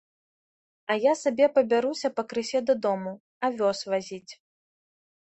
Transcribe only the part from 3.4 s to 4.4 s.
авёс вазіць.